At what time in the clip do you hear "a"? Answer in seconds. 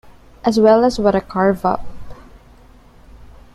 1.13-1.21